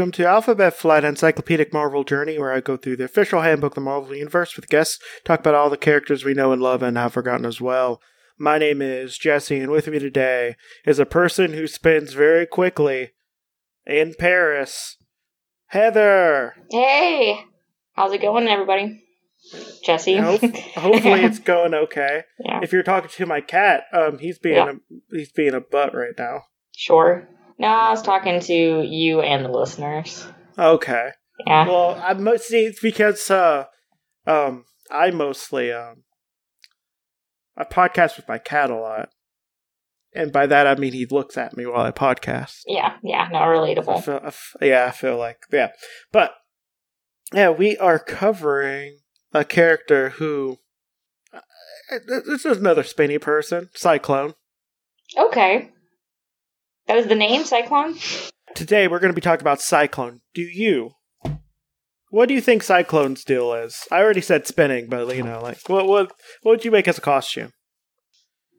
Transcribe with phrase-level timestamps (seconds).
[0.00, 3.74] welcome to Alphabet Flight Encyclopedic Marvel Journey, where I go through the official handbook of
[3.74, 6.96] the Marvel Universe with guests, talk about all the characters we know and love and
[6.96, 8.00] have forgotten as well.
[8.38, 10.56] My name is Jesse, and with me today
[10.86, 13.10] is a person who spins very quickly
[13.84, 14.96] in Paris,
[15.66, 16.54] Heather.
[16.70, 17.38] Hey,
[17.92, 19.02] how's it going, everybody?
[19.84, 20.16] Jesse.
[20.16, 22.22] Hope- hopefully, it's going okay.
[22.42, 24.70] yeah, If you're talking to my cat, um, he's being Yeah.
[24.70, 26.44] a he's being a butt right now.
[26.74, 27.28] sure.
[27.60, 30.26] No, I was talking to you and the listeners.
[30.58, 31.10] Okay.
[31.46, 31.68] Yeah.
[31.68, 33.66] Well, I mostly it's because uh,
[34.26, 36.04] um, I mostly um,
[37.58, 39.10] I podcast with my cat a lot,
[40.14, 42.60] and by that I mean he looks at me while I podcast.
[42.66, 44.02] yeah, yeah, no, I relatable.
[44.04, 45.72] feel, I f- yeah, I feel like yeah,
[46.12, 46.32] but
[47.34, 49.00] yeah, we are covering
[49.34, 50.60] a character who
[51.34, 51.40] uh,
[52.06, 54.32] this is another spinny person, Cyclone.
[55.18, 55.72] Okay.
[56.90, 57.94] That is the name, Cyclone?
[58.56, 60.22] Today we're going to be talking about Cyclone.
[60.34, 60.90] Do you?
[62.08, 63.86] What do you think Cyclone's deal is?
[63.92, 66.98] I already said spinning, but you know, like what what what would you make as
[66.98, 67.52] a costume?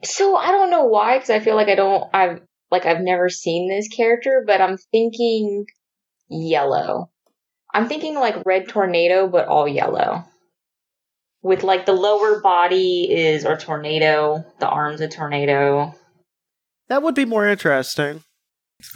[0.06, 2.40] So I don't know why, because I feel like I don't, I've,
[2.72, 5.66] like, I've never seen this character, but I'm thinking
[6.30, 7.12] yellow.
[7.74, 10.24] I'm thinking like red tornado, but all yellow.
[11.42, 15.96] With like the lower body is a tornado, the arms a tornado.
[16.92, 18.26] That would be more interesting.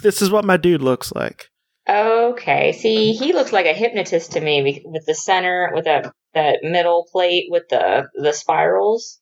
[0.02, 1.48] This is what my dude looks like.
[1.88, 2.72] Okay.
[2.72, 7.08] See, he looks like a hypnotist to me with the center, with that that middle
[7.10, 9.18] plate with the the spirals.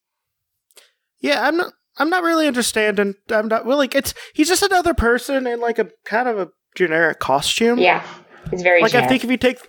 [1.20, 1.72] Yeah, I'm not.
[1.98, 3.14] I'm not really understanding.
[3.30, 3.88] I'm not really.
[3.94, 7.78] It's he's just another person in like a kind of a generic costume.
[7.78, 8.04] Yeah,
[8.50, 9.60] it's very Like I think if you take,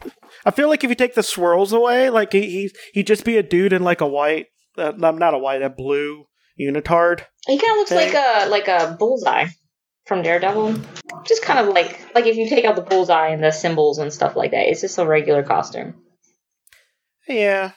[0.47, 3.38] I feel like if you take the swirls away, like he he he'd just be
[3.38, 4.47] a dude in like a white,
[4.80, 6.25] uh, not a white, a blue
[6.59, 7.22] unitard.
[7.48, 8.14] he kind of looks thing.
[8.14, 9.47] like a like a bullseye
[10.06, 10.75] from Daredevil.
[11.25, 14.12] Just kind of like like if you take out the bullseye and the symbols and
[14.13, 15.96] stuff like that, it's just a regular costume.
[17.28, 17.72] Yeah.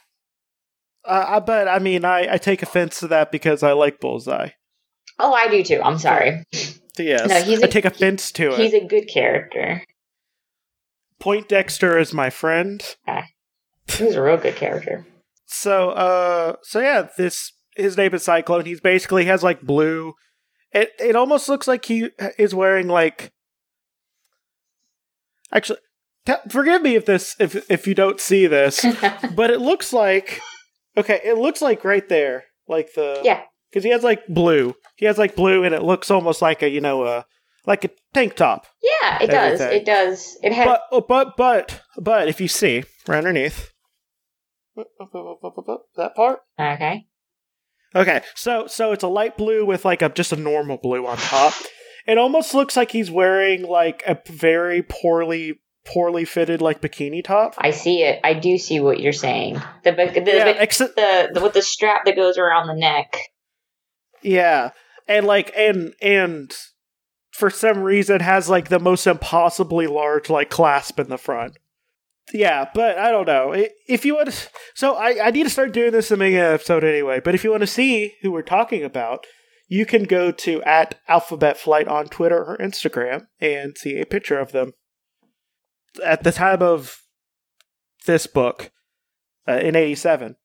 [1.05, 4.51] Uh, I but I mean I, I take offense to that because I like Bullseye.
[5.19, 5.81] Oh, I do too.
[5.83, 6.45] I'm sorry.
[6.99, 8.59] Yes, No, he's I a- take offense to it.
[8.59, 9.83] He's a good character.
[11.21, 12.83] Poindexter is my friend.
[13.87, 15.07] He's a real good character.
[15.47, 18.65] So uh so yeah, this his name is Cyclone.
[18.65, 20.15] He's basically has like blue.
[20.73, 23.33] It it almost looks like he is wearing like
[25.53, 25.79] Actually,
[26.27, 28.85] t- forgive me if this if if you don't see this,
[29.35, 30.41] but it looks like
[30.97, 33.43] okay, it looks like right there, like the yeah.
[33.71, 34.75] because he has like blue.
[34.97, 37.23] He has like blue, and it looks almost like a you know uh
[37.67, 38.67] like a tank top.
[38.83, 39.61] Yeah, it does.
[39.61, 39.81] Everything.
[39.81, 40.39] It does.
[40.43, 43.73] It has But oh, but but but if you see right underneath
[45.97, 46.41] that part.
[46.61, 47.07] Okay.
[47.95, 51.17] Okay, so so it's a light blue with like a just a normal blue on
[51.17, 51.55] top.
[52.07, 57.55] It almost looks like he's wearing like a very poorly poorly fitted like bikini top.
[57.59, 58.21] I see it.
[58.23, 59.55] I do see what you're saying.
[59.85, 63.17] The the, the, yeah, the, except the with the strap that goes around the neck.
[64.23, 64.71] yeah,
[65.07, 66.53] and like and and
[67.33, 71.57] for some reason has like the most impossibly large like clasp in the front.
[72.33, 73.55] Yeah, but I don't know
[73.87, 74.49] if you want to.
[74.75, 77.21] So I I need to start doing this in the episode anyway.
[77.21, 79.27] But if you want to see who we're talking about,
[79.67, 84.39] you can go to at Alphabet Flight on Twitter or Instagram and see a picture
[84.39, 84.73] of them.
[86.05, 87.03] At the time of
[88.07, 88.71] this book,
[89.47, 90.37] uh, in '87,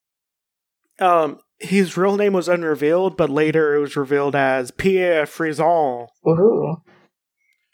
[1.00, 6.08] um, his real name was unrevealed, but later it was revealed as Pierre Fresson.
[6.26, 6.82] Woohoo!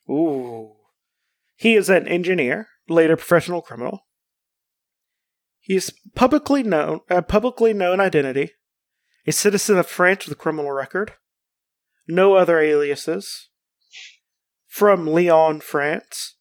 [0.09, 0.71] Ooh.
[1.55, 4.05] He is an engineer, later professional criminal.
[5.59, 8.51] He's publicly known, a publicly known identity,
[9.27, 11.13] a citizen of France with a criminal record,
[12.07, 13.49] no other aliases,
[14.67, 16.35] from Lyon, France.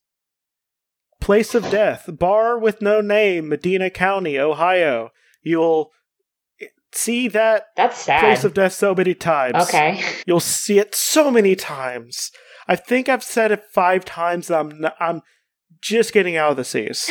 [1.21, 5.11] Place of death, bar with no name, Medina County, Ohio.
[5.43, 5.91] You'll
[6.93, 8.21] see that That's sad.
[8.21, 9.57] place of death so many times.
[9.65, 10.01] okay.
[10.27, 12.31] You'll see it so many times.
[12.69, 14.49] I think I've said it five times.
[14.49, 15.23] And I'm I'm
[15.81, 17.11] just getting out of the seas.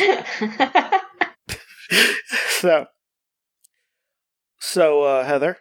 [2.48, 2.86] so,
[4.60, 5.58] so uh, Heather,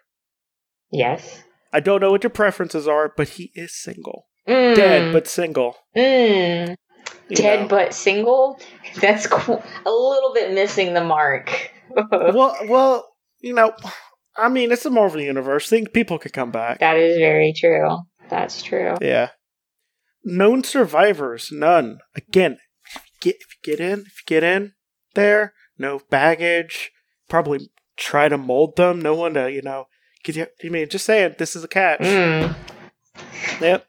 [0.91, 1.43] yes.
[1.73, 4.75] I don't know what your preferences are, but he is single, Mm.
[4.75, 5.75] dead but single.
[5.95, 6.75] Mm.
[7.33, 7.67] Dead know.
[7.67, 8.59] but single.
[9.01, 11.71] That's qu- a little bit missing the mark.
[12.11, 13.07] well, well,
[13.41, 13.73] you know,
[14.37, 15.69] I mean, it's a Marvel universe.
[15.69, 16.79] Think people could come back.
[16.79, 17.97] that is very true.
[18.29, 18.95] That's true.
[19.01, 19.29] Yeah.
[20.23, 21.99] Known survivors, none.
[22.15, 22.57] Again,
[23.19, 24.73] get if you get in, if you get in
[25.15, 26.91] there, no baggage.
[27.27, 29.01] Probably try to mold them.
[29.01, 29.85] No one to, you know,
[30.25, 30.47] you.
[30.63, 31.99] I mean, just saying, this is a catch.
[31.99, 32.55] Mm.
[33.61, 33.87] Yep.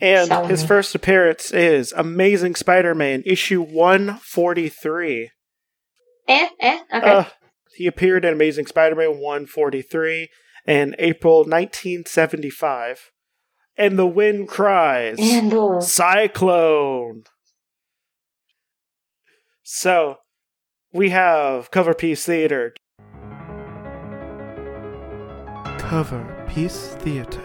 [0.00, 5.30] And his first appearance is Amazing Spider-Man issue 143.
[6.26, 7.10] Eh, eh, okay.
[7.10, 7.24] Uh,
[7.76, 10.30] he appeared in Amazing Spider-Man 143
[10.66, 13.10] in April 1975.
[13.76, 15.18] And the wind cries.
[15.20, 17.24] and Cyclone.
[19.66, 20.18] So,
[20.92, 22.74] we have Cover Piece Theater.
[25.78, 27.40] Cover Piece Theater.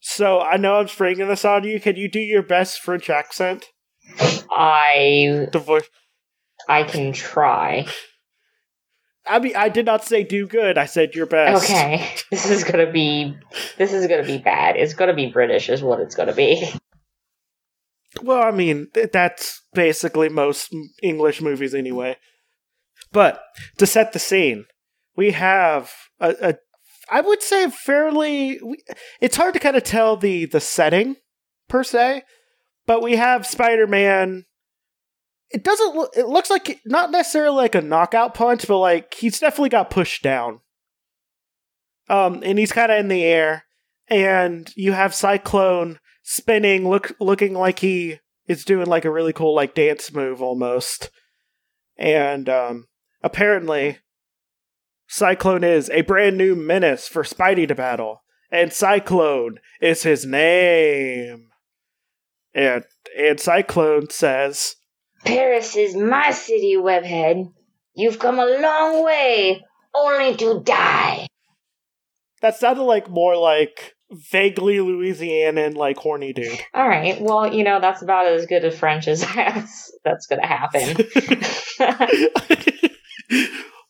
[0.00, 1.80] So, I know I'm springing this on you.
[1.80, 3.64] Can you do your best French accent?
[4.50, 5.88] I The voice.
[6.68, 7.86] I can try.
[9.28, 10.78] I mean, I did not say do good.
[10.78, 11.64] I said your best.
[11.64, 13.36] Okay, this is gonna be
[13.76, 14.76] this is gonna be bad.
[14.76, 16.68] It's gonna be British, is what it's gonna be.
[18.22, 22.16] Well, I mean, that's basically most English movies anyway.
[23.12, 23.42] But
[23.78, 24.64] to set the scene,
[25.16, 26.54] we have a, a
[27.10, 28.58] I would say fairly
[29.20, 31.16] it's hard to kind of tell the the setting
[31.68, 32.22] per se,
[32.86, 34.45] but we have Spider-Man
[35.50, 39.38] it doesn't look it looks like not necessarily like a knockout punch, but like he's
[39.38, 40.60] definitely got pushed down.
[42.08, 43.64] Um and he's kind of in the air
[44.08, 49.54] and you have Cyclone spinning, look looking like he is doing like a really cool
[49.54, 51.10] like dance move almost.
[51.96, 52.86] And um
[53.22, 53.98] apparently
[55.08, 58.22] Cyclone is a brand new menace for Spidey to battle.
[58.50, 61.48] And Cyclone is his name.
[62.54, 62.84] And
[63.16, 64.75] and Cyclone says,
[65.26, 67.52] Paris is my city, Webhead.
[67.94, 69.64] You've come a long way,
[69.94, 71.26] only to die.
[72.42, 76.60] that sounded like more like vaguely Louisianan like horny dude.
[76.74, 77.20] All right.
[77.20, 80.96] Well, you know that's about as good a French as that's, that's gonna happen.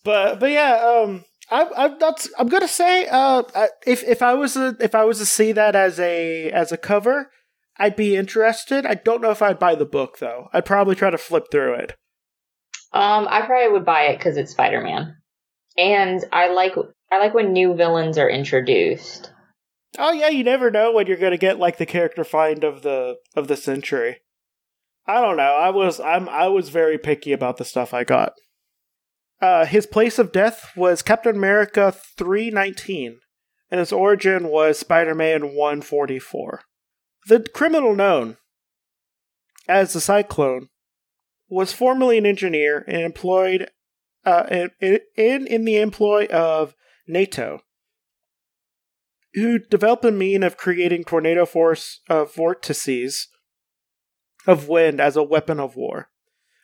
[0.05, 2.27] but but yeah, um, I, I'm not.
[2.39, 3.43] I'm gonna say, uh,
[3.87, 6.77] if if I was a, if I was to see that as a as a
[6.77, 7.31] cover,
[7.79, 8.87] I'd be interested.
[8.87, 10.49] I don't know if I'd buy the book though.
[10.53, 11.95] I'd probably try to flip through it.
[12.93, 15.17] um, I probably would buy it because it's Spider Man,
[15.77, 16.75] and I like
[17.11, 19.33] I like when new villains are introduced.
[19.99, 23.17] Oh yeah, you never know when you're gonna get like the character find of the
[23.35, 24.19] of the century.
[25.07, 25.55] I don't know.
[25.55, 28.33] I was I'm I was very picky about the stuff I got.
[29.41, 33.19] Uh, his place of death was Captain America 319,
[33.71, 36.63] and his origin was Spider Man 144.
[37.27, 38.37] The criminal known
[39.69, 40.69] as the Cyclone
[41.49, 43.71] was formerly an engineer and employed
[44.25, 44.45] uh,
[44.81, 46.75] in, in, in the employ of
[47.07, 47.61] NATO,
[49.35, 53.29] who developed a mean of creating tornado force uh, vortices
[54.47, 56.09] of wind as a weapon of war.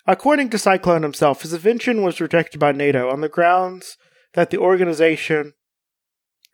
[0.06, 3.97] According to Cyclone himself, his invention was rejected by NATO on the grounds
[4.35, 5.55] that the organization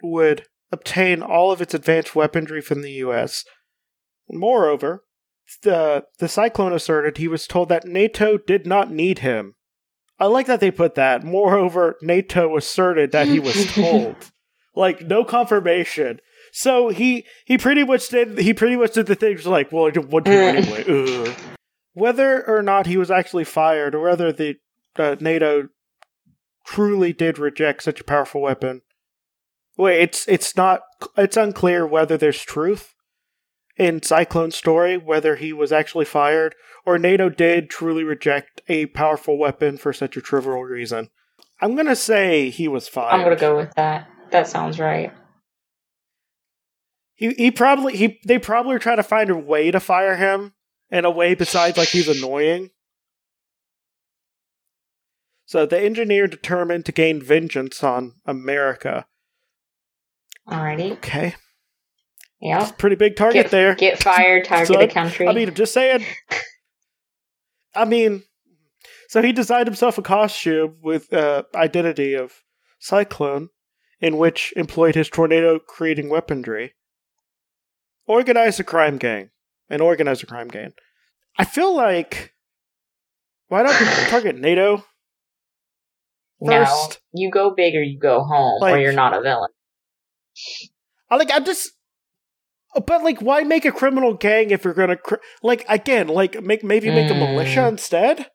[0.03, 3.45] would obtain all of its advanced weaponry from the US.
[4.31, 5.05] Moreover,
[5.63, 9.55] the, the Cyclone asserted he was told that NATO did not need him.
[10.19, 11.25] I like that they put that.
[11.25, 14.17] Moreover, NATO asserted that he was told.
[14.75, 16.21] like, no confirmation.
[16.53, 20.25] So he he pretty much did he pretty much did the things like, well, what
[20.25, 21.29] do you want anyway?
[21.29, 21.35] Ugh.
[21.93, 24.57] Whether or not he was actually fired, or whether the
[24.97, 25.69] uh, NATO
[26.65, 28.83] truly did reject such a powerful weapon,
[29.77, 30.81] wait, it's it's not
[31.17, 32.95] it's unclear whether there's truth
[33.79, 36.55] in Cyclone's story, whether he was actually fired,
[36.85, 41.11] or NATO did truly reject a powerful weapon for such a trivial reason.
[41.61, 43.15] I'm gonna say he was fired.
[43.15, 44.09] I'm gonna go with that.
[44.31, 45.13] That sounds right.
[47.15, 50.55] He he probably he they probably were trying to find a way to fire him
[50.91, 52.71] in a way besides like he's annoying.
[55.47, 59.07] So the engineer determined to gain vengeance on America.
[60.47, 60.93] Alrighty.
[60.93, 61.35] Okay,
[62.41, 62.71] Yeah.
[62.79, 63.75] pretty big target Get, there.
[63.75, 65.27] get fired, target Son, the country.
[65.27, 66.05] I mean, I'm just saying.
[67.75, 68.23] I mean,
[69.09, 72.43] so he designed himself a costume with uh, identity of
[72.79, 73.49] Cyclone,
[74.01, 76.75] in which employed his tornado-creating weaponry.
[78.07, 79.31] Organized a crime gang,
[79.69, 80.73] and organized a crime gang.
[81.39, 82.35] I feel like
[83.49, 83.75] why don't
[84.09, 84.85] target NATO
[86.41, 87.01] no, first?
[87.13, 89.51] you go big or you go home, or you're not a villain.
[91.11, 91.31] I like.
[91.33, 91.73] I'm just.
[92.75, 96.63] But like, why make a criminal gang if you're gonna cr- like again, like make
[96.63, 97.19] maybe make a Mm.
[97.33, 98.31] militia instead?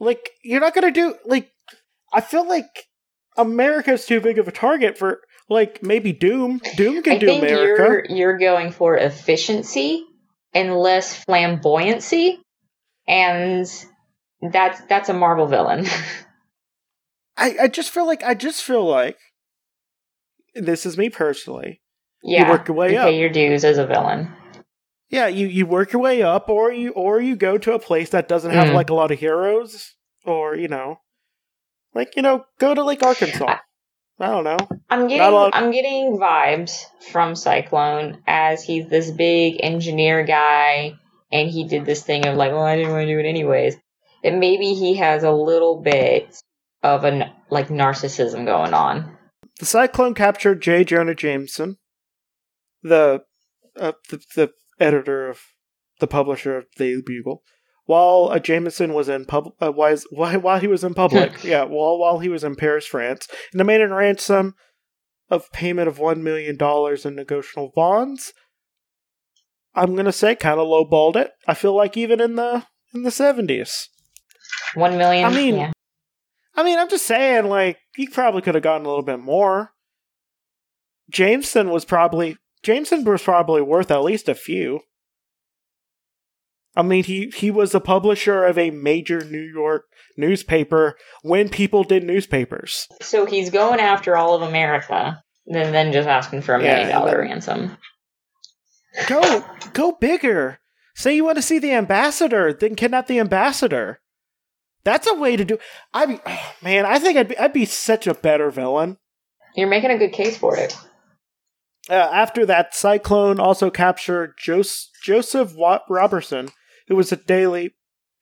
[0.00, 1.50] Like you're not gonna do like.
[2.12, 2.86] I feel like
[3.36, 6.60] America's too big of a target for like maybe Doom.
[6.76, 7.82] Doom can I do think America.
[7.82, 10.04] you're you're going for efficiency
[10.54, 12.38] and less flamboyancy,
[13.06, 13.66] and
[14.40, 15.86] that's that's a Marvel villain.
[17.36, 19.18] I I just feel like I just feel like
[20.54, 21.80] this is me personally.
[22.24, 23.06] Yeah, you work your way you up.
[23.06, 24.32] pay your dues as a villain.
[25.10, 28.10] Yeah, you you work your way up, or you or you go to a place
[28.10, 28.74] that doesn't have Mm.
[28.74, 31.00] like a lot of heroes, or you know,
[31.94, 33.58] like you know, go to like Arkansas.
[34.18, 34.56] I don't know.
[34.88, 40.94] I'm getting I'm getting vibes from Cyclone as he's this big engineer guy
[41.32, 43.76] and he did this thing of like, well, I didn't want to do it anyways.
[44.22, 46.34] And maybe he has a little bit
[46.82, 49.16] of an like narcissism going on.
[49.58, 50.84] The Cyclone captured J.
[50.84, 51.76] Jonah Jameson,
[52.84, 53.22] the,
[53.78, 55.40] uh, the the editor of
[55.98, 57.42] the publisher of the Bugle,
[57.86, 61.32] while uh, Jameson was in pub uh, while, while he was in public.
[61.44, 64.54] yeah, while while he was in Paris, France, and demanded a ransom
[65.30, 68.32] of payment of one million dollars in negotiable bonds.
[69.74, 71.32] I'm gonna say kind of lowballed it.
[71.48, 72.64] I feel like even in the
[72.94, 73.88] in the seventies.
[74.74, 75.24] One million.
[75.24, 75.72] I mean, yeah.
[76.56, 79.70] I mean, I'm just saying, like, he probably could have gotten a little bit more.
[81.10, 84.80] Jameson was probably Jameson was probably worth at least a few.
[86.76, 89.84] I mean, he he was a publisher of a major New York
[90.16, 92.88] newspaper when people did newspapers.
[93.00, 97.20] so he's going after all of America, then then just asking for a million dollar
[97.20, 97.76] and then- ransom.
[99.08, 100.58] Go go bigger.
[100.96, 104.00] Say you want to see the ambassador, then kidnap the ambassador.
[104.84, 105.58] That's a way to do.
[105.92, 108.98] I mean, oh, man, I think I'd be, I'd be such a better villain.
[109.56, 110.76] You're making a good case for it.
[111.88, 116.48] Uh, after that, Cyclone also captured Jos- Joseph Wa- Robertson,
[116.88, 117.74] who was a daily,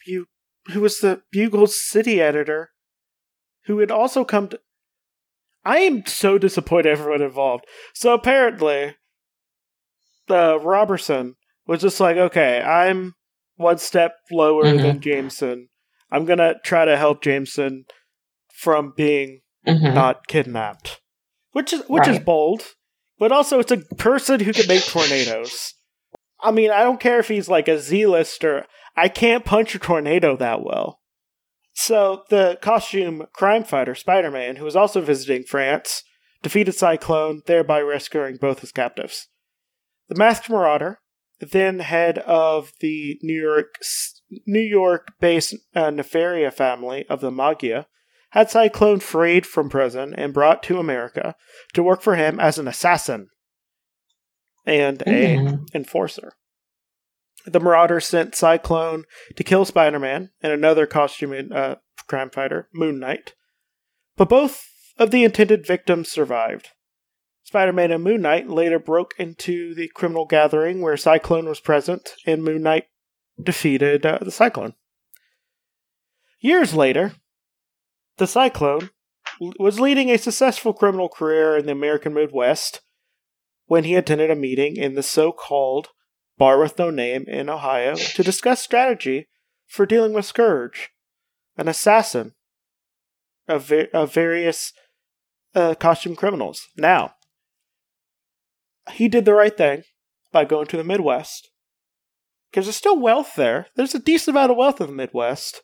[0.06, 0.26] Bu-
[0.72, 2.70] who was the Bugle city editor,
[3.66, 4.60] who had also come to.
[5.64, 7.64] I am so disappointed everyone involved.
[7.94, 8.96] So apparently,
[10.28, 13.14] uh, Robertson was just like, okay, I'm
[13.56, 14.82] one step lower Mhm.
[14.82, 15.68] than Jameson.
[16.10, 17.84] I'm gonna try to help Jameson
[18.52, 19.94] from being Mhm.
[19.94, 21.00] not kidnapped,
[21.52, 22.74] which is which is bold,
[23.22, 25.74] but also it's a person who can make tornadoes.
[26.40, 28.66] I mean, I don't care if he's like a Z-lister.
[28.96, 30.98] I can't punch a tornado that well.
[31.72, 36.02] So the costume crime fighter Spider-Man, who was also visiting France,
[36.42, 39.28] defeated Cyclone, thereby rescuing both his captives.
[40.08, 40.98] The Masked Marauder,
[41.38, 43.76] then head of the New York
[44.48, 47.86] New York-based uh, Nefaria family of the Maggia,
[48.32, 51.34] had Cyclone freed from prison and brought to America
[51.74, 53.28] to work for him as an assassin
[54.64, 55.74] and a Mhm.
[55.74, 56.32] enforcer.
[57.44, 59.04] The Marauder sent Cyclone
[59.36, 63.34] to kill Spider Man and another costume uh, crime fighter, Moon Knight,
[64.16, 64.66] but both
[64.98, 66.68] of the intended victims survived.
[67.44, 72.14] Spider Man and Moon Knight later broke into the criminal gathering where Cyclone was present,
[72.24, 72.84] and Moon Knight
[73.42, 74.74] defeated uh, the Cyclone.
[76.38, 77.16] Years later,
[78.18, 78.90] the Cyclone
[79.58, 82.80] was leading a successful criminal career in the American Midwest
[83.66, 85.88] when he attended a meeting in the so called
[86.38, 89.28] Bar with No Name in Ohio to discuss strategy
[89.66, 90.90] for dealing with Scourge,
[91.56, 92.34] an assassin
[93.48, 94.72] of, va- of various
[95.54, 96.68] uh, costume criminals.
[96.76, 97.14] Now,
[98.92, 99.84] he did the right thing
[100.32, 101.50] by going to the Midwest
[102.50, 103.68] because there's still wealth there.
[103.76, 105.62] There's a decent amount of wealth in the Midwest.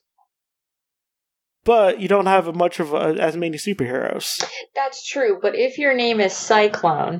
[1.68, 4.42] But you don't have much of a, as many superheroes.
[4.74, 7.18] That's true, but if your name is Cyclone,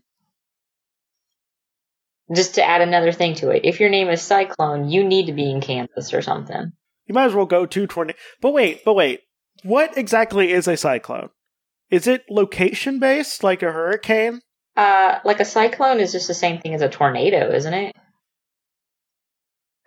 [2.35, 5.35] just to add another thing to it, if your name is Cyclone, you need to
[5.35, 6.73] be in Kansas or something.
[7.07, 8.19] You might as well go to tornado.
[8.41, 9.21] But wait, but wait.
[9.65, 11.29] What exactly is a cyclone?
[11.91, 14.41] Is it location based, like a hurricane?
[14.75, 17.95] Uh, like a cyclone is just the same thing as a tornado, isn't it?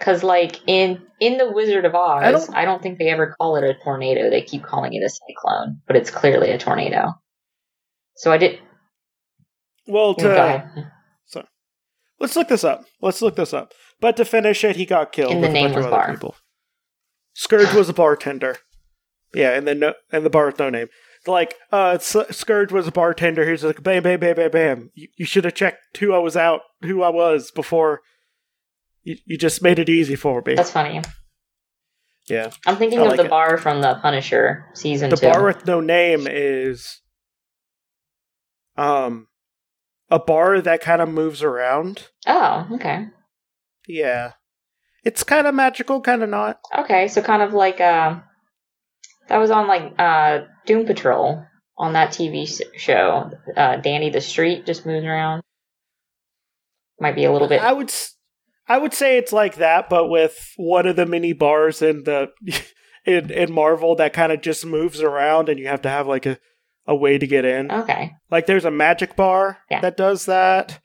[0.01, 3.35] Because like in in the Wizard of Oz, I don't- I don't think they ever
[3.39, 4.31] call it a tornado.
[4.31, 7.13] They keep calling it a cyclone, but it's clearly a tornado.
[8.15, 8.59] So I did.
[9.87, 10.91] Well, Go to, ahead.
[12.19, 12.85] let's look this up.
[12.99, 13.73] Let's look this up.
[13.99, 16.11] But to finish it, he got killed In the with a bunch of nameless bar.
[16.11, 16.35] people.
[17.33, 18.57] Scourge was a bartender.
[19.35, 20.87] Yeah, and then no, and the bar with no name.
[21.27, 23.45] Like, uh, Scourge was a bartender.
[23.45, 24.89] He was like, bam, bam, bam, bam, bam.
[24.95, 28.01] You, you should have checked who I was out, who I was before.
[29.03, 30.55] You, you just made it easy for me.
[30.55, 31.01] That's funny.
[32.29, 32.51] yeah.
[32.67, 33.29] I'm thinking I of like the it.
[33.29, 35.27] bar from the Punisher season the two.
[35.29, 37.01] bar with no name is
[38.77, 39.27] um
[40.09, 43.07] a bar that kind of moves around oh, okay.
[43.87, 44.33] yeah
[45.03, 48.19] it's kind of magical kind of not Okay, so kind of like uh,
[49.27, 51.43] that was on like uh, Doom Patrol
[51.77, 53.31] on that TV show.
[53.57, 55.41] Uh, Danny the Street just moves around.
[56.99, 57.61] Might be a little bit.
[57.61, 58.15] i would s-
[58.73, 62.29] i would say it's like that but with one of the mini bars in the
[63.05, 66.25] in, in marvel that kind of just moves around and you have to have like
[66.25, 66.37] a
[66.87, 67.71] a way to get in.
[67.71, 68.11] Okay.
[68.31, 69.81] Like there's a magic bar Yeah.
[69.81, 70.79] that does that.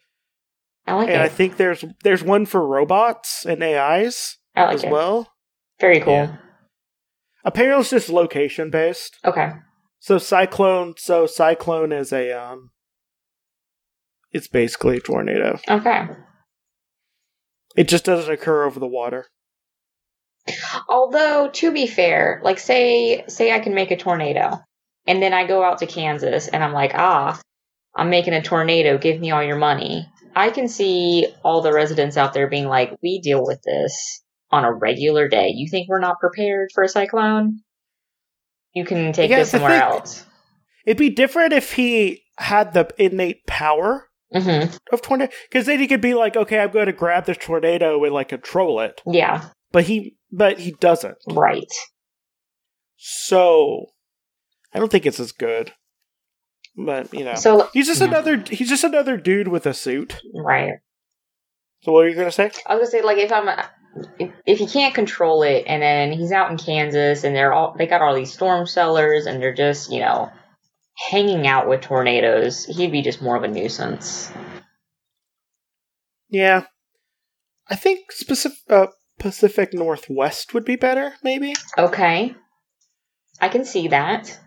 [0.87, 4.85] I like and I think there's there's one for robots and AIs I like as
[4.85, 4.91] it.
[4.91, 5.33] well.
[5.81, 6.13] Very cool.
[6.13, 6.37] Yeah.
[7.47, 9.17] Apparently it's just location based.
[9.25, 9.53] Okay.
[9.99, 12.71] So cyclone so cyclone is a um
[14.33, 15.59] it's basically a tornado.
[15.69, 16.09] Okay.
[17.77, 19.27] It just doesn't occur over the water.
[20.89, 24.61] Although to be fair, like say say I can make a tornado
[25.07, 27.41] and then I go out to Kansas and I'm like, "Ah,
[27.95, 32.17] I'm making a tornado, give me all your money." I can see all the residents
[32.17, 35.49] out there being like, "We deal with this on a regular day.
[35.55, 37.61] You think we're not prepared for a cyclone?
[38.73, 40.25] You can take Yeah, this somewhere else."
[40.85, 44.77] It'd be different if he had the innate power Mhm.
[44.93, 48.03] of tornado because then he could be like, okay, I'm going to grab this tornado
[48.05, 51.17] and like control it, Yeah, but he but he doesn't.
[51.29, 51.71] right.
[52.97, 53.87] So
[54.75, 55.73] I don't think it's as good.
[56.77, 58.09] But you know, So he's just yeah.
[58.09, 60.21] another he's just another dude with a suit.
[60.35, 60.75] right.
[61.83, 62.51] So what are you gonna say?
[62.67, 63.49] I was gonna say like if I'm
[64.19, 67.75] if, if he can't control it and then he's out in Kansas and they're all
[67.79, 70.31] they got all these storm cellars and they're just you know
[70.97, 74.33] hanging out with tornadoes he'd be just more of a nuisance.
[76.29, 76.65] Yeah,
[77.69, 78.87] I think specific uh,
[79.19, 81.15] Pacific Northwest would be better.
[81.23, 81.55] Maybe.
[81.79, 82.35] Okay,
[83.41, 84.39] I can see that.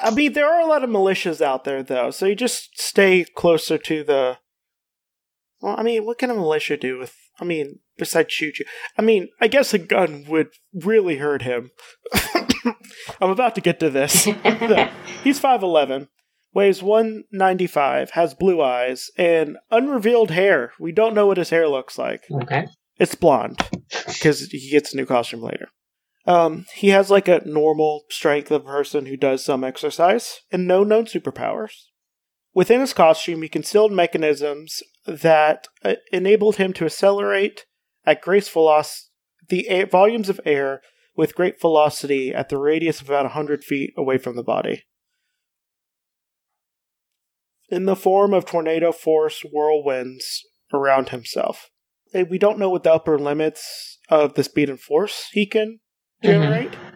[0.00, 3.24] I mean, there are a lot of militias out there, though, so you just stay
[3.24, 4.38] closer to the.
[5.60, 7.14] Well, I mean, what can a militia do with?
[7.40, 8.66] I mean, besides shoot you?
[8.98, 11.70] I mean, I guess a gun would really hurt him.
[13.20, 14.24] I'm about to get to this.
[15.24, 16.08] He's 5'11,
[16.52, 20.72] weighs 195, has blue eyes, and unrevealed hair.
[20.78, 22.24] We don't know what his hair looks like.
[22.30, 22.66] okay.
[22.98, 23.60] It's blonde
[24.06, 25.68] because he gets a new costume later.
[26.26, 30.66] Um, he has like a normal strength of a person who does some exercise and
[30.66, 31.72] no known superpowers.
[32.54, 37.66] Within his costume, he concealed mechanisms that uh, enabled him to accelerate
[38.06, 39.10] at great velocity
[39.48, 40.80] the air, volumes of air
[41.16, 44.84] with great velocity at the radius of about 100 feet away from the body.
[47.68, 51.70] In the form of tornado force whirlwinds around himself.
[52.12, 55.80] We don't know what the upper limits of the speed and force he can
[56.22, 56.72] generate.
[56.72, 56.94] Mm-hmm.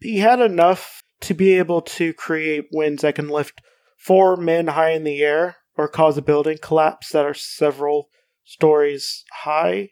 [0.00, 3.60] He had enough to be able to create winds that can lift
[3.96, 8.08] four men high in the air or cause a building collapse that are several
[8.44, 9.90] stories high.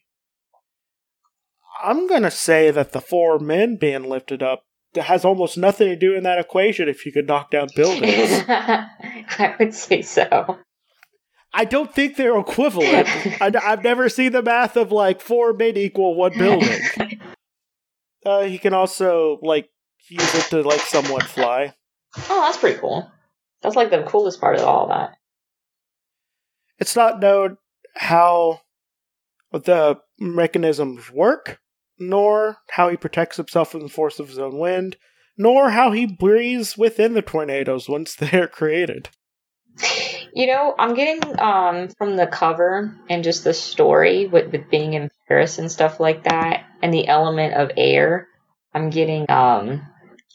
[1.82, 4.64] I'm gonna say that the four men being lifted up
[4.96, 8.44] has almost nothing to do in that equation if you could knock down buildings.
[8.48, 10.58] I would say so.
[11.52, 13.08] I don't think they're equivalent.
[13.40, 16.80] I, have never seen the math of like four men equal one building.
[18.26, 19.68] Uh, he can also like
[20.08, 21.74] use it to like somewhat fly.
[22.30, 23.10] Oh, that's pretty cool.
[23.60, 25.16] That's like the coolest part of all that.
[26.78, 27.58] It's not known
[27.94, 28.62] how
[29.52, 31.60] the mechanisms work,
[31.98, 34.96] nor how he protects himself from the force of his own wind,
[35.36, 39.08] nor how he breathes within the tornadoes once they're created.
[40.32, 44.94] You know, I'm getting um from the cover and just the story with, with being
[44.94, 48.28] in Paris and stuff like that, and the element of air.
[48.72, 49.82] I'm getting um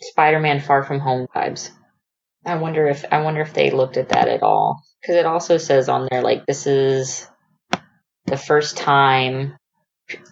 [0.01, 1.71] Spider-Man Far From Home vibes.
[2.45, 5.57] I wonder if I wonder if they looked at that at all because it also
[5.57, 7.27] says on there like this is
[8.25, 9.57] the first time.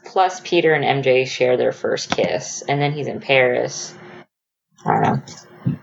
[0.06, 3.94] Plus, Peter and MJ share their first kiss, and then he's in Paris.
[4.86, 5.78] I don't know.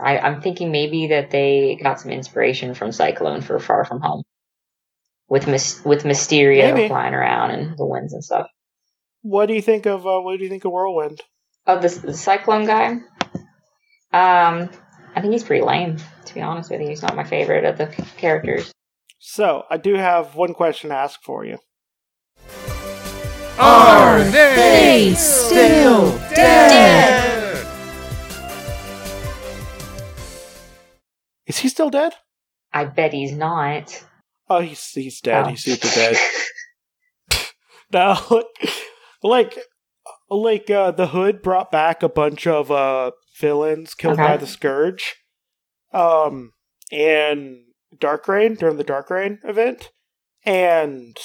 [0.00, 4.22] I, I'm thinking maybe that they got some inspiration from Cyclone for Far From Home,
[5.28, 6.88] with mis- with Mysterio Maybe.
[6.88, 8.48] flying around and the winds and stuff.
[9.22, 11.20] What do you think of uh, what do you think of Whirlwind?
[11.66, 12.88] Oh, the, the Cyclone guy.
[14.12, 14.68] Um,
[15.14, 15.98] I think he's pretty lame.
[16.26, 18.72] To be honest with you, he's not my favorite of the characters.
[19.18, 21.58] So I do have one question to ask for you.
[23.58, 27.66] Are they still dead?
[31.46, 32.14] Is he still dead?
[32.72, 34.04] I bet he's not.
[34.48, 35.46] Oh, he's he's dead.
[35.46, 35.48] Oh.
[35.50, 36.16] He's super dead.
[37.92, 38.16] No,
[39.22, 39.58] like
[40.30, 44.28] like uh, the Hood brought back a bunch of uh, villains killed Okay.
[44.28, 45.16] by the Scourge,
[45.92, 46.52] um,
[46.90, 47.58] and
[47.98, 49.90] Dark Reign during the Dark Reign event,
[50.42, 51.18] and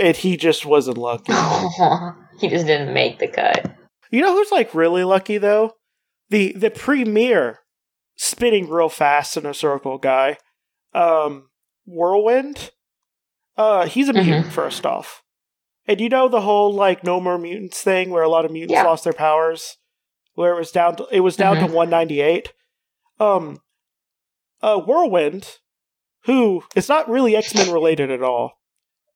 [0.00, 1.32] and he just wasn't lucky.
[2.40, 3.74] he just didn't make the cut.
[4.10, 5.72] You know who's like really lucky though?
[6.30, 7.58] The the premier
[8.16, 10.36] spinning real fast in a circle guy.
[10.94, 11.48] Um
[11.86, 12.70] Whirlwind.
[13.56, 14.24] Uh he's a Mhm.
[14.24, 15.22] mutant first off.
[15.86, 18.72] And you know the whole like no more mutants thing where a lot of mutants
[18.74, 18.84] Yeah.
[18.84, 19.76] lost their powers?
[20.34, 21.72] Where it was down to it was down to Mhm.
[21.72, 22.52] one ninety eight.
[23.20, 23.58] Um,
[24.62, 25.58] uh, Whirlwind,
[26.24, 28.52] who is not really X Men related at all.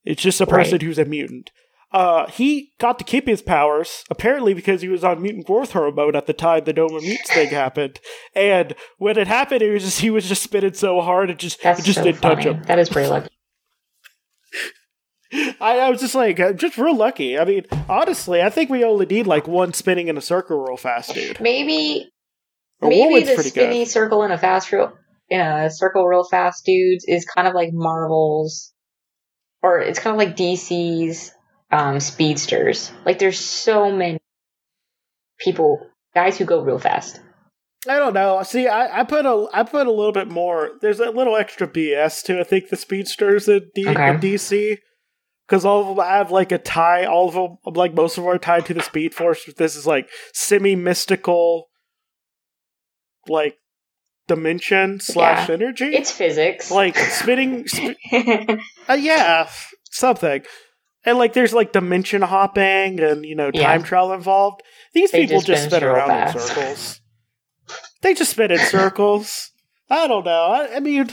[0.07, 0.81] It's just a person Right.
[0.81, 1.51] who's a mutant.
[1.91, 6.15] Uh, he got to keep his powers apparently because he was on mutant growth hormone
[6.17, 7.99] at the time the Doma Mutants thing happened.
[8.35, 11.61] And when it happened, it was just he was just spinning so hard it just
[11.63, 12.35] That's it just so didn't funny.
[12.35, 12.63] touch him.
[12.63, 13.29] That is pretty lucky.
[15.59, 17.37] I, I was just like, just real lucky.
[17.37, 20.77] I mean, honestly, I think we only need like one spinning in a circle real
[20.77, 21.39] fast, dude.
[21.41, 22.09] Maybe
[22.81, 23.87] Or maybe the spinny good.
[23.89, 24.93] circle in a fast real
[25.29, 28.73] in a circle real fast dudes is kind of like Marvel's
[29.61, 31.33] or it's kind of like DC's
[31.71, 32.91] um speedsters.
[33.05, 34.19] Like there's so many
[35.39, 37.21] people guys who go real fast.
[37.87, 38.41] I don't know.
[38.43, 40.71] See, I, I put a I put a little bit more.
[40.81, 44.09] There's a little extra BS to I think the speedsters in, D, Okay.
[44.09, 44.77] in DC
[45.47, 47.05] because all of them have like a tie.
[47.05, 49.45] All of them, like most of them, are tied to the Speed Force.
[49.57, 51.67] This is like semi mystical,
[53.27, 53.57] like
[54.27, 55.55] dimension slash Yeah.
[55.55, 55.85] energy.
[55.95, 56.69] It's physics.
[56.71, 57.67] like spinning.
[57.71, 57.97] Sp-
[58.89, 59.49] uh, yeah,
[59.91, 60.43] something.
[61.05, 63.85] And like, there's like dimension hopping and you know time Yeah.
[63.85, 64.61] travel involved.
[64.93, 67.01] These They people just just spin real around in circles.
[68.01, 69.51] They just spin in circles.
[69.89, 70.31] I don't know.
[70.45, 71.07] I, I mean,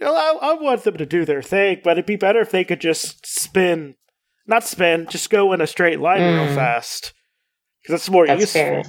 [0.00, 2.50] you know, I, I want them to do their thing, but it'd be better if
[2.50, 3.94] they could just spin,
[4.46, 6.54] not spin, just go in a straight line real Mm.
[6.54, 7.12] fast.
[7.82, 8.60] Because that's more That's useful.
[8.60, 8.82] fair.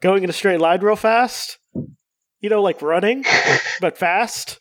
[0.00, 1.58] Going in a straight line real fast.
[2.42, 3.24] You know, like running,
[3.80, 4.58] but fast.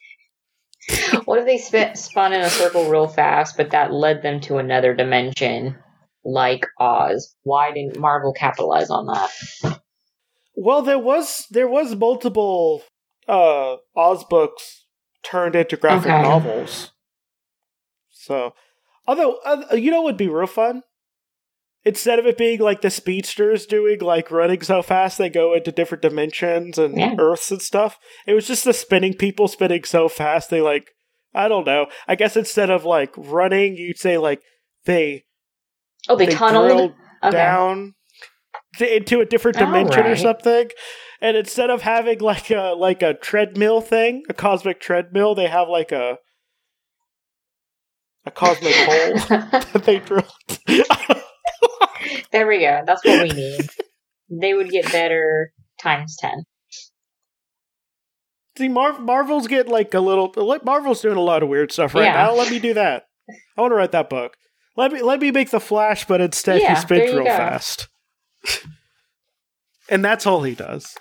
[1.25, 4.93] what if they spun in a circle real fast, but that led them to another
[4.93, 5.75] dimension,
[6.23, 7.35] like Oz?
[7.43, 9.81] Why didn't Marvel capitalize on that?
[10.55, 12.83] Well, there was there was multiple
[13.27, 14.85] uh Oz books
[15.23, 16.21] turned into graphic Okay.
[16.21, 16.91] novels.
[18.11, 18.53] So,
[19.07, 20.83] although uh, you know what would be real fun?
[21.83, 25.71] Instead of it being like the speedsters doing like running so fast they go into
[25.71, 27.15] different dimensions and Yeah.
[27.17, 30.89] earths and stuff, it was just the spinning people spinning so fast they like
[31.33, 31.87] I don't know.
[32.07, 34.41] I guess instead of like running, you'd say like
[34.85, 35.23] they
[36.09, 37.31] Oh, they, they tunneled okay.
[37.31, 37.93] down
[38.77, 40.69] th- into a different dimension or something.
[41.21, 45.67] And instead of having like a like a treadmill thing, a cosmic treadmill, they have
[45.69, 46.17] like a
[48.25, 50.31] a cosmic hole that they drilled.
[52.31, 52.81] there we go.
[52.85, 53.67] That's what we need.
[54.29, 56.43] they would get better times ten.
[58.57, 60.33] See, Mar- Marvel's get like a little.
[60.63, 62.13] Marvel's doing a lot of weird stuff right Yeah.
[62.25, 62.33] now.
[62.35, 63.03] Let me do that.
[63.57, 64.35] I want to write that book.
[64.77, 67.29] Let me let me make the Flash, but instead Yeah, he spins real go.
[67.29, 67.87] fast.
[69.89, 70.95] and that's all he does.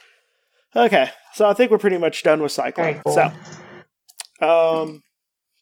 [0.74, 3.00] Okay, so I think we're pretty much done with cycling.
[3.04, 3.14] Cool.
[3.14, 3.32] So,
[4.46, 5.02] um,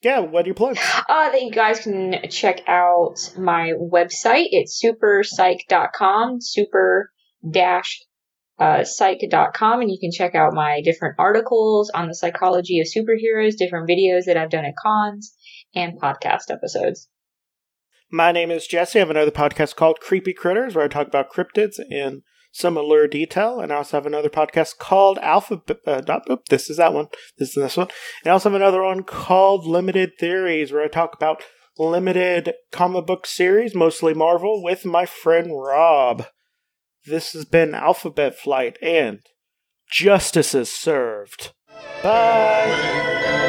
[0.03, 0.77] yeah, what do you plug?
[1.09, 4.47] Uh, that you guys can check out my website.
[4.51, 7.11] It's superpsych.com, super
[7.49, 8.01] dash
[8.59, 13.57] uh, psych.com, and you can check out my different articles on the psychology of superheroes,
[13.57, 15.35] different videos that I've done at cons,
[15.75, 17.09] and podcast episodes.
[18.11, 18.99] My name is Jesse.
[18.99, 22.23] I have another podcast called Creepy Critters, where I talk about cryptids in
[22.59, 23.61] some allure detail.
[23.61, 25.63] And I also have another podcast called Alpha.
[25.87, 26.19] Uh,
[26.51, 27.07] this is that one.
[27.39, 27.89] This is this one.
[28.23, 31.43] And I also have another one called Limited Theories, where I talk about
[31.79, 36.27] limited comic book series, mostly Marvel, with my friend Rob.
[37.07, 39.21] This has been Alphabet Flight and
[39.91, 41.53] Justice is Served.
[42.03, 43.47] Bye.